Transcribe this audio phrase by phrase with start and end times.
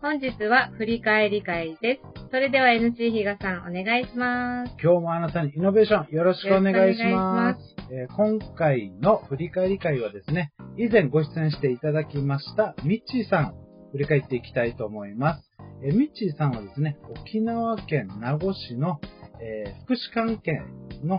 [0.00, 2.28] 本日は振り返り会です。
[2.30, 4.72] それでは NC 比嘉さんお願いします。
[4.82, 7.60] 今日もあなたにイノベーションよろしくお願いします。
[7.90, 13.54] えー今回の振り返り会はですね、以前ご出演していただきましたミッチーさん、
[13.92, 15.50] 振り返っていきたいと思います。
[15.82, 19.00] えーミッチーさんはですね、沖縄県名護市の、
[19.40, 20.62] えー福祉関係
[21.02, 21.16] の、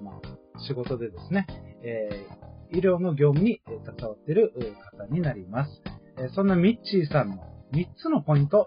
[0.00, 1.46] おまあ、仕事でですね、
[1.82, 5.82] えー医療の業務にえー携わっているえー方になります。
[6.18, 8.66] えーそんなミッチーさんの3つのポイント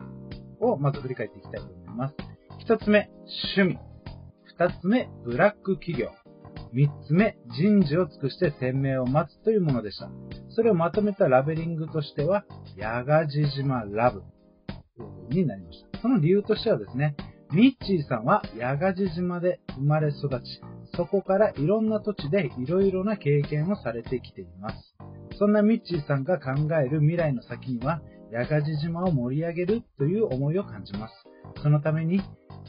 [0.59, 2.15] をまず振り返っていきたいと思います。
[2.67, 3.09] 1つ目、
[3.55, 3.79] 趣味。
[4.59, 6.09] 2つ目、ブラック企業。
[6.75, 10.11] 3つ目、人事を尽くして天命を待つというものでした。
[10.49, 12.45] それをまとめたラベリングとしては、
[12.77, 14.21] ヤガジ島ラブ
[15.29, 16.01] になりました。
[16.01, 17.15] その理由としてはですね、
[17.51, 20.61] ミッチーさんはヤガジ島で生まれ育ち、
[20.95, 24.95] そこからいろんな土地でいろいろな経験をされてきています。
[25.39, 28.01] そんなミッチーさんが考える未来の先には、
[28.31, 31.13] ヤガジ島を盛り上げるという思いを感じます。
[31.61, 32.21] そのために、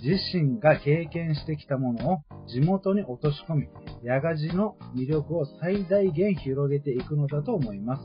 [0.03, 3.69] 自身が経験してきたものを地元に落とし込み、
[4.03, 8.03] ヤガジの魅力を最大限広げていくのだと思います。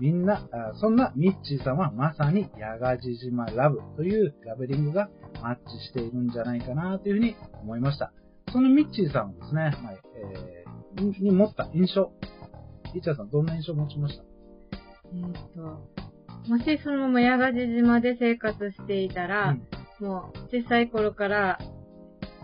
[0.00, 5.08] みんな、そんなミッチーさんはまさにヤガジ島ラブというラベリングが
[5.42, 8.12] マッチしているんじゃないかなというふうに思いました。
[8.52, 9.74] そのミッチーさんをですね、はい
[10.16, 10.68] えー
[11.20, 12.10] に持った印象。
[12.92, 14.24] リチャーさん、どんな印象を持ちました？
[15.12, 16.07] えっ、と、
[16.48, 19.56] もしそのまま八ヶ地島で生活していたら、
[20.00, 21.58] もう小さい頃から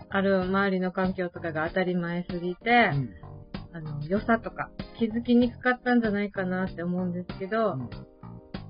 [0.09, 3.09] ある周りの環境とかが当たり前すぎて、うん。
[3.73, 7.89] あの、良さとか気づきにくかったんじゃないかなって思うんですけど、うん。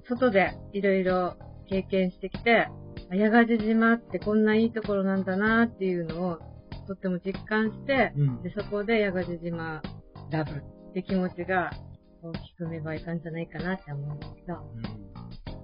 [0.07, 1.35] 外でいろいろ
[1.67, 2.67] 経験してきて、
[3.11, 6.39] あ八ヶ地島ってこんないいところなんだなっていうのを
[6.87, 8.41] とっても実感して、うん。
[8.41, 9.81] でそこで八ヶ地島
[10.31, 11.71] ラブって気持ちが
[12.23, 14.55] 大きく芽生えたんじゃないかなって思うんですけど。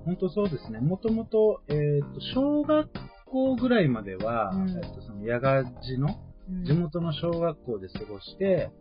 [0.02, 0.80] うん本当そうですね。
[0.80, 2.89] もともと、えっ、と、小学
[3.25, 6.08] 校ぐらいまでは、うんえっ、と、その、矢賀地の
[6.49, 8.71] うん地元の小学校で過ごして、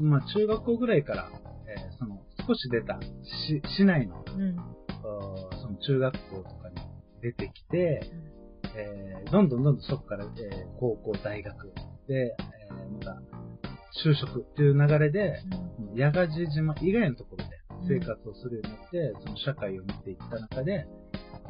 [0.00, 1.28] まあ、中学校ぐらいから、
[1.66, 4.56] えーその、少し出た市、市内の、うん。
[5.60, 6.76] その中学校とかに
[7.20, 8.00] 出てきて、
[8.76, 11.72] えーどんどんどんどんそこから、えー高校、大学
[12.08, 13.20] で、えーまた、
[14.04, 15.42] 就職っていう流れで、
[15.96, 20.86] 八ヶ地島以外のところで生活をするようになって、その社会を見ていった中で、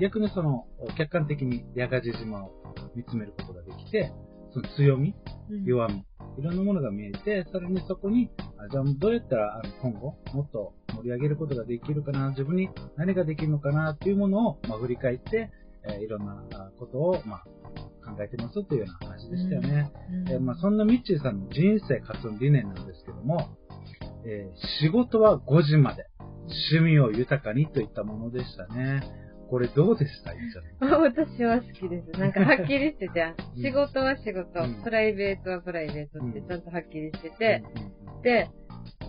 [0.00, 2.52] 逆にその、客観的に八ヶ地島を
[2.94, 4.12] 見つめることができて、
[4.52, 5.14] その強み、
[5.50, 5.64] うん。
[5.64, 6.04] 弱み、
[6.38, 15.50] いろんなものが見えて、さらにそこに、あじゃあどうやったらあの今後もっと盛り上げることができるかな、自分に何ができるのかなっていうものを、まあ、振り返って、
[15.88, 17.44] えーいろんなあことを、まあ、
[18.04, 19.92] 考えてますというような話でしたよね。
[20.10, 20.28] うん。
[20.28, 23.48] えーまあ、そんなミッチーさんの人生活の理念なんですけども、
[24.26, 26.06] えー仕事は5時まで、
[26.50, 29.02] 趣味を豊かにといったものでしたね。
[29.48, 30.32] これどうでした？
[31.00, 32.10] 私は好きです。
[32.20, 33.62] なんかはっきりしてて、うん。
[33.62, 34.82] 仕事は仕事、うん。
[34.82, 36.46] プライベートはプライベートってうん。
[36.46, 38.48] ちゃんとはっきりしてて、うんうんで、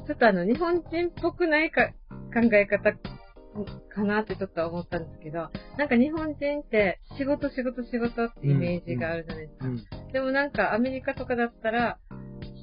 [0.07, 1.90] ちょっとあの、日本人っぽくないか
[2.34, 9.68] 考え方かなってちょっと思ったんですけど、なんか日本人って仕事仕事仕事ってイメージがあるじゃないですか。
[9.68, 10.12] うん。
[10.13, 12.00] でもなんかアメリカとかだったら、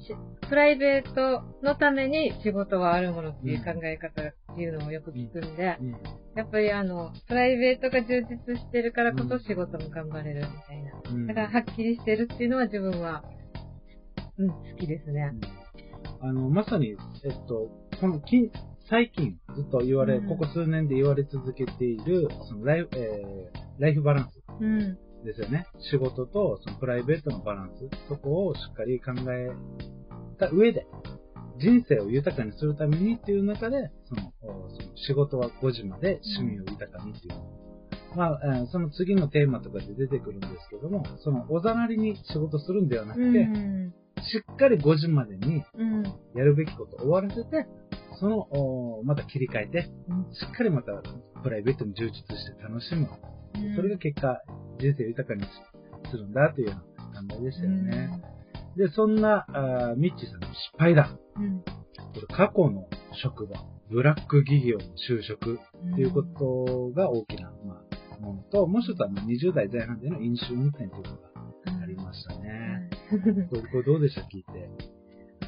[0.07, 0.15] し
[0.49, 5.95] プライベートのために仕事はあるものっていう考え方っていうのをよく聞くんで、うん
[6.35, 10.91] やっぱりあの、プライベートが充実してるからこそ仕事も頑張れるみたいな。
[11.11, 13.23] うんだからはっきりしてるっていうのは自分は、
[14.37, 15.33] うん、好きですね。
[16.21, 16.95] あの、まさに、
[17.25, 18.51] えっと、この近、
[18.89, 24.97] 最近ずっと言われ、うんここ数年で言われ続けている、そのライフ、えーライフバランスうん。
[25.25, 25.67] ですよね。
[25.91, 29.49] 仕事とそのプライベートのバランス、そこをしっかり考え
[30.39, 30.87] た上で、
[31.59, 37.59] 人生を豊かにするためにっていう中で、その、おその仕事は5時まで趣味を豊かにっていう。
[38.15, 43.93] まあ、えーその次のテーマとかで出てくるんですけども、そのおざなりに仕事するんではなくて、うん。
[44.21, 46.03] しっかり5時までにうん。
[46.35, 47.67] やるべきことを終わらせて、
[48.19, 50.91] その、おまた切り替えて、しっかりまた
[51.43, 52.23] プライベートに充実し
[52.55, 53.07] て楽しむ。
[53.75, 54.41] それが結果、
[54.79, 55.43] 人生を豊かに
[56.09, 58.21] するんだというような考えでしたよね。
[58.79, 61.11] で、そんな、あーミッチーさんの失敗だ。
[61.35, 61.59] うん。
[61.61, 61.73] こ
[62.15, 62.87] れ過去の
[63.21, 63.57] 職場、
[63.91, 65.93] ブラック企業の就職うん。
[65.95, 67.81] ということが大きな、ま
[68.17, 72.89] あ、ものと、もう一つはもう20代前半での飲酒運転というのがありましたね。
[73.09, 74.21] これこれどうでした？
[74.21, 74.69] 聞いて。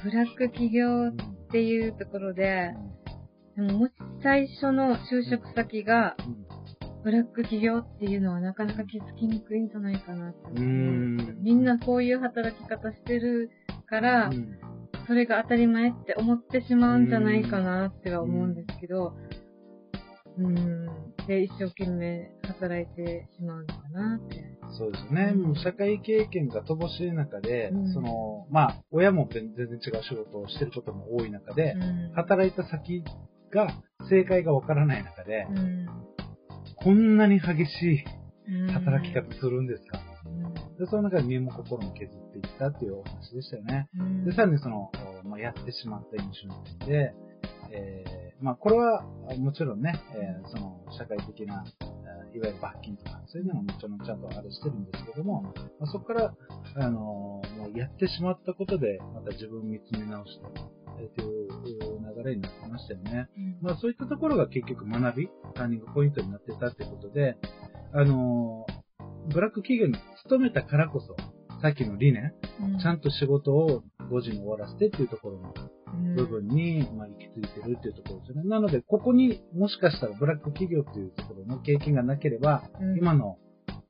[0.03, 1.13] ブラック企業うんっ
[1.51, 2.73] ていうところで、
[3.55, 3.93] でももし
[4.23, 6.15] 最初の就職先が
[7.03, 11.37] ブラック企業っていうのはなかなか気づきにくいんじゃないかなって思ううん。
[11.41, 13.49] みんなこういう働き方してる
[13.87, 14.57] から、うん
[15.07, 19.13] それが当たり前って思ってしまうんじゃないかなっては思うんですけど、
[20.37, 20.85] うん。
[21.27, 24.57] で一生懸命働いてしまうのかなって。
[24.77, 25.31] そうですよね。
[25.33, 33.03] うんもう社会経験が乏しい中で、うんその、まあ、親も全然違う仕事をしてることも多い中で、うん働いた先
[33.53, 33.67] が
[34.09, 35.87] 正解がわからない中で、うん
[36.83, 38.05] こんなに激し
[38.47, 38.69] うん。
[38.69, 40.53] い働き方するんですか、うん。
[40.77, 43.87] で、その中で身も心も削っていったっていうお話でしたよね。
[43.97, 44.25] うん。
[44.25, 44.91] で、さらにその、
[45.23, 47.13] おまあ、やってしまった飲酒運転で、
[47.73, 51.91] えーまあ、これは、あもちろんね、えーその、社会的な、えー
[52.33, 55.51] いわゆる罰金とか、そういうのももちろんちゃんとあれしてるんですけども、ま
[55.81, 56.33] あ、そこから、
[56.75, 60.45] あのーもうやってしまったことで、また自分を見つめ直して、
[60.99, 63.27] えーという流れになってましたよね。
[63.37, 67.37] うんまあ、そういったところが結局学び、ターニングポイントになってたってことで、
[67.93, 68.81] あのー
[69.27, 71.15] ブラック企業に勤めたからこそ、
[71.61, 72.33] さっきの理念、
[72.81, 75.53] ちゃんと仕事を5時に終わらせてっていうところの
[76.15, 78.49] 部分に、まあ、行き着いてるっていうところですよね。
[78.49, 83.37] なので、ここにもしかしたらブラック企業っていうところの経験がなければ、うん今の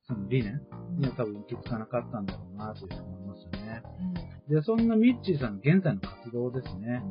[0.07, 0.61] その理念
[0.97, 3.83] には多分行き着かなかったんだろうなというふうに思いますよね。
[4.49, 7.01] で、そんなミッチーさんの現在の活動ですね。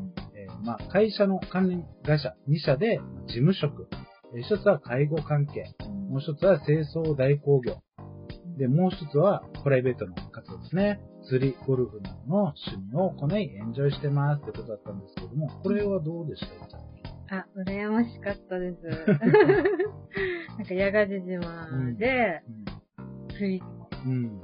[0.60, 3.88] えーまあ、会社の関連会社2社でまあ事務職。
[4.34, 5.64] えー一つは介護関係。
[6.08, 7.82] もう一つは清掃代行業。
[8.58, 11.00] で、もう一つはプライベートの活動ですね。
[11.28, 16.44] 釣り、ゴルフなどの趣味を行い、エンジョイしてますってことだったんですけども、これはどうでし
[17.28, 17.36] た？
[17.38, 18.82] あ、羨ましかったです。
[20.58, 22.42] なんか、矢賀地島で、
[23.36, 23.62] 釣り、
[24.06, 24.40] うん。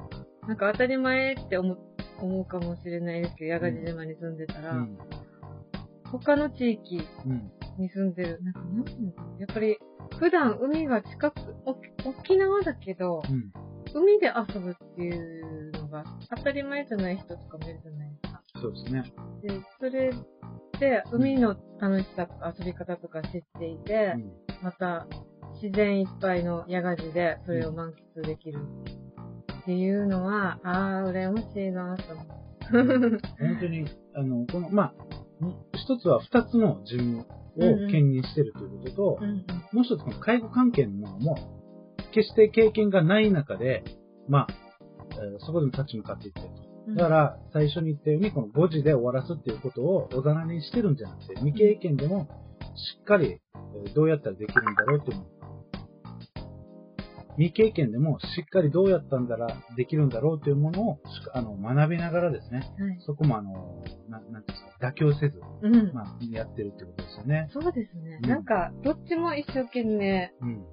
[0.47, 1.77] なんか当たり前って思
[2.21, 4.97] うかもしれないですけど、矢賀地島に住んでたら、うん。
[6.11, 7.51] 他の地域うん。
[7.77, 9.39] に住んでる、なんか、なんていうの？
[9.39, 9.77] やっぱり、
[10.17, 11.75] 普段海が近く、お
[12.09, 13.51] 沖縄だけど、うん。
[13.93, 16.03] 海で遊ぶっていうのが
[16.35, 18.43] 当たり前じゃない人とかもいるじゃないですか。
[18.61, 19.03] そうですね。
[19.41, 20.11] で、それ
[20.79, 24.31] で、海の楽しさとか遊び方とか知っていて、うん。
[24.63, 25.07] また、
[25.61, 28.59] 自然いっぱいの野外地でそれを満喫できる
[29.61, 32.27] っていうのは、ああ、羨ましいなと思う。
[33.39, 34.93] 本当に、あの、この、まあ、
[35.87, 41.37] 一つは二つの事務を兼任してるということと、うんもう一つこの介護関係のものも、
[42.13, 43.83] 決して経験がない中で、
[44.27, 44.47] まあ、
[45.11, 46.53] えーそこでも立ち向かっていってると。
[46.87, 46.95] うん。
[46.95, 52.27] だから、最初に言ったように、この5時で終わらすっていうことをおざなりにしてるんじゃなくて、未経験でも
[52.75, 53.39] しっかり、
[53.85, 55.36] えーどうやったらできるんだろうっていうのを
[57.37, 60.99] 未経験でもしっかりどうやったんだらできるんだろうというものを
[61.33, 62.97] あの学びながらですね、はい。
[62.99, 65.93] そそこもあの、ななんですか、妥協せず、うん。
[65.93, 67.47] まあ、やってるってことですよね。
[67.51, 68.19] そうですね。
[68.23, 70.65] うんなんか、どっちも一生懸命、うん。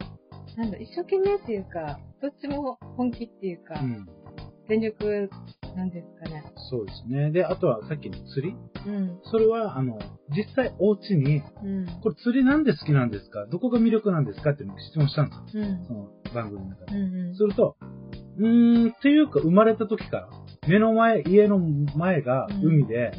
[0.57, 4.07] なんだ、一生懸命っていうか、どっちも本気っていうか、うん。
[4.69, 5.29] 全力
[5.77, 6.45] なんですかね。
[6.71, 7.31] そうですね。
[7.31, 8.57] で、あとはさっきの釣り。
[8.87, 9.19] うん。
[9.25, 9.99] それは、あの、
[10.37, 11.87] 実際お家に、うん。
[12.03, 13.47] これ釣りなんで好きなんですか？
[13.51, 14.51] どこが魅力なんですか？
[14.51, 15.65] って質問したんですよ。
[15.65, 15.93] うんそ。
[15.95, 16.97] の番組の中で。
[16.97, 17.35] うんうん。
[17.35, 17.77] すると、
[18.39, 20.29] うーん、っていうか生まれた時から、
[20.69, 23.13] 目の前、家の前が海で、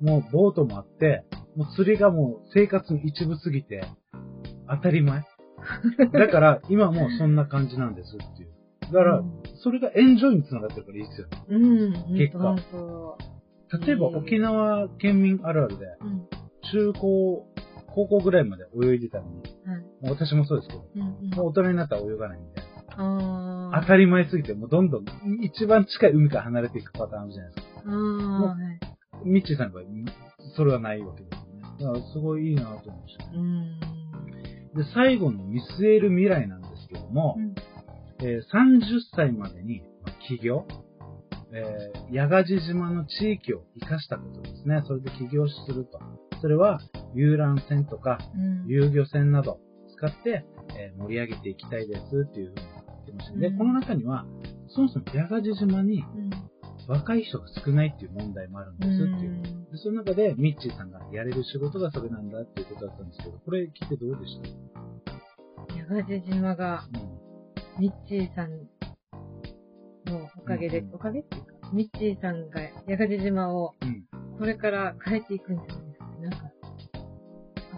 [0.00, 1.24] もうボートもあって、
[1.56, 3.84] もう釣りがもう生活の一部すぎて、
[4.68, 5.22] 当たり前。
[6.12, 8.50] だから、今もうそんな感じなんですっていう。
[8.92, 9.22] だから、
[9.62, 11.44] それがエンジョイにつながってるからいいですよね。
[11.48, 11.58] う
[12.12, 12.16] ん。
[12.16, 12.56] 結果
[13.84, 16.28] 例えば沖縄県民あるあるで、うん。
[16.72, 17.46] 中高、
[17.94, 19.42] 高校ぐらいまで泳いでたのに、
[20.02, 21.30] う私もそうですけど、うんうん。
[21.30, 22.76] もう大人になったら泳がないみたいな。
[22.98, 25.04] あ当たり前すぎて、もうどんどん
[25.42, 27.82] 一番近い海から離れていくパターンあるじゃないですか。
[27.86, 27.90] あ。
[27.90, 28.42] ああ。
[28.54, 28.56] は
[29.24, 29.28] い。
[29.28, 29.84] ミッチーさんの場合、
[30.56, 31.62] それはないわけですよね。
[31.80, 33.24] だからすごいいいなと思いました。
[33.34, 33.80] うん。
[33.80, 37.54] で、最後の見据える未来なんですけども、うん
[38.20, 38.80] えー30
[39.14, 40.66] 歳までにまあ起業、
[41.52, 44.82] えー、八ヶ地島の地域を生かしたことですね。
[44.86, 46.00] それで起業すると。
[46.40, 46.80] それは
[47.14, 48.66] 遊覧船とかうん。
[48.68, 49.58] 遊漁船など
[49.96, 50.44] 使って、
[50.78, 53.38] えー盛り上げていきたいですっていうふうに言ってました。
[53.38, 54.24] で、うんこの中には、
[54.68, 56.30] そもそも八ヶ地島にうん。
[56.88, 59.42] 若い人が少ないっていう問題もあるんですっていう。
[59.72, 64.40] でその中で、ミッチーさんがやれる仕事がそれなんだっていうことだったんですけど、これ聞いてどうでし
[65.68, 65.74] た？
[65.76, 67.15] 矢賀島が、うん
[67.78, 68.50] ミッチーさん
[70.10, 74.04] のおかげで、うんおかげっていうか、ミッチーさんが矢賀島をうん。
[74.38, 76.28] これから変えていくんじゃないですかね。
[76.28, 76.50] なんか、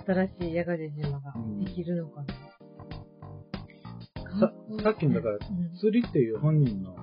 [0.07, 1.33] 新しい矢賀島が
[1.64, 2.26] できるのかな。
[4.40, 4.52] さ
[4.85, 6.95] さっきのだからうん釣りっていう本人の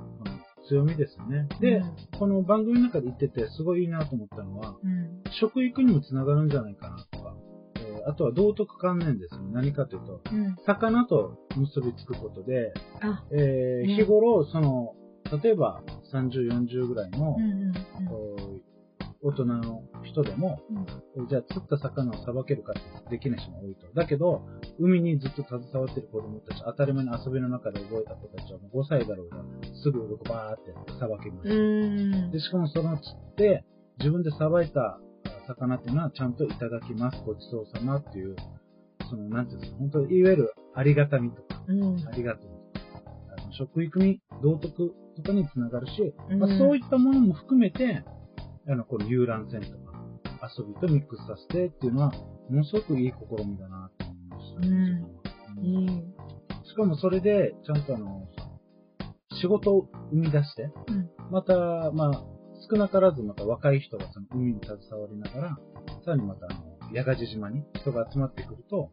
[0.69, 1.47] 強みですよね。
[1.59, 5.23] で、うんこの番組の中で言ってて、すごいいいなと思ったのは、うん。
[5.31, 7.05] 食育にもつながるんじゃないかな
[8.05, 9.45] あとは道徳観念ですね。
[9.51, 10.55] 何かというと、うん。
[10.65, 14.93] 魚と結びつくことで、あ、えーうん日頃、その、
[15.41, 15.81] 例えば
[16.13, 18.62] 30、40ぐらいの、うんうん
[19.25, 20.62] 大人の人でも、
[21.27, 23.88] じゃあ釣った魚をさばけるかってできない人も多いと。
[23.95, 24.43] だけど、
[24.77, 29.38] 海にずっと携わってる子供たち、当たり前に遊びの中で覚えた子たちはもう5歳だろうが、
[29.81, 32.31] すぐバーってさばけます。
[32.31, 33.65] で、しかもその釣って、
[33.97, 35.00] 自分でさばいた
[35.47, 38.35] 魚っていうのはちゃんといただきます、ごちそうさまっていう、
[39.09, 43.03] その、なんていうんですか、本当いわゆるありがたみとか、うん、ありがとうとか、
[43.37, 48.03] あの食育に、道徳とかにつながるし、うん、まあ、そういったものも含めて、
[48.67, 49.93] あの、この遊覧船とか、
[50.57, 52.11] 遊びとミックスさせてっていうのは、
[52.49, 54.67] ものすごくいい試みだなと思いましたね、
[55.57, 55.87] うん、うん、
[56.63, 58.27] しかもそれで、ちゃんとあの、
[59.41, 60.71] 仕事を生み出して、
[61.31, 62.34] また、まあ、
[62.69, 65.57] 少なからずまた若い人がその海に携わりながら、
[66.03, 68.91] さらにまたあの、矢賀島に人が集まってくると、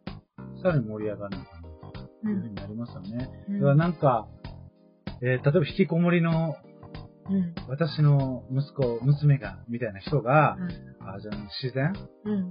[0.62, 3.28] さらに盛り上がるのかな、というふうになりますよね。
[3.48, 4.28] うん、だからなんか、
[5.22, 6.56] えー、例えば引きこもりの、
[7.30, 11.92] うん、私の息子、娘が、みたいな人が、うん、あじゃあ自然、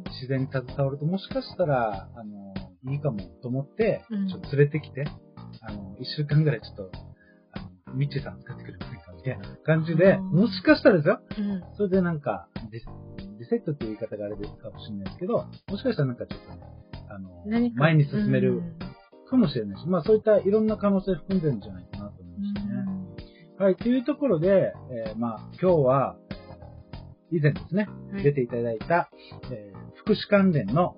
[0.06, 2.54] 自然に携わると、もしかしたら、あの、
[2.92, 5.06] いいかもと思って、ちょっと連れてきて、
[5.62, 6.92] あの、一週間ぐらいちょっと、
[7.54, 8.91] あの、ミッチーさん使ってくれませんか
[9.24, 11.20] みたいな感じで、もしかしたらですよ、
[11.78, 12.80] それでなんかリ、
[13.40, 16.62] リセットっていう言い方があれですかもしれないですけど、もしかしたらなんかちょっとね、
[17.10, 17.44] あの、
[17.76, 18.62] 前に進める
[19.30, 23.02] かもしれないし、まあそういったいろんな可能性含んでるんじゃないかなと思いましたね。
[23.60, 24.74] はい、というところで、
[25.08, 26.18] えー、まあ今日は、
[27.32, 29.10] 以前ですね、はい、出ていただいた、
[29.52, 30.96] えー、福祉関連の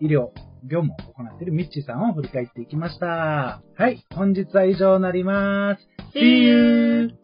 [0.00, 0.30] 医療、
[0.64, 3.62] 業務を行っているミッチーさんを振り返っていきました。
[3.76, 5.88] はい、本日は以上になります。
[6.14, 7.23] See you!